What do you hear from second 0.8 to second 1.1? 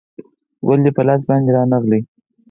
دې په